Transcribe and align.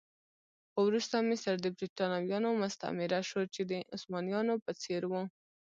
خو 0.71 0.79
وروسته 0.89 1.15
مصر 1.29 1.53
د 1.61 1.67
برېټانویانو 1.77 2.49
مستعمره 2.63 3.19
شو 3.29 3.41
چې 3.53 3.61
د 3.71 3.71
عثمانيانو 3.95 4.53
په 4.65 4.71
څېر 4.81 5.01
و. 5.11 5.13